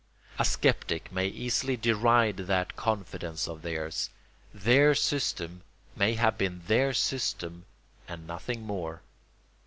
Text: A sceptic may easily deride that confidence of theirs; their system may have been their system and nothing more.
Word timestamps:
A 0.39 0.45
sceptic 0.45 1.11
may 1.11 1.27
easily 1.27 1.77
deride 1.77 2.37
that 2.37 2.75
confidence 2.75 3.47
of 3.47 3.61
theirs; 3.61 4.09
their 4.51 4.95
system 4.95 5.61
may 5.95 6.15
have 6.15 6.39
been 6.39 6.63
their 6.65 6.91
system 6.91 7.67
and 8.07 8.25
nothing 8.25 8.63
more. 8.65 9.03